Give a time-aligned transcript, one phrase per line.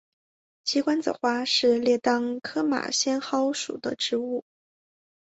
[0.63, 4.43] 鸡冠子花是列当科马先蒿属的植物。